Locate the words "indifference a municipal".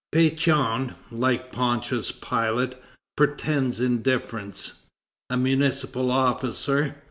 3.79-6.09